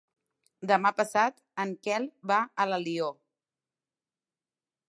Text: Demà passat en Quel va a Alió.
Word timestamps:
Demà 0.69 0.91
passat 1.01 1.37
en 1.63 1.75
Quel 1.87 2.07
va 2.31 2.39
a 2.65 2.67
Alió. 2.77 3.11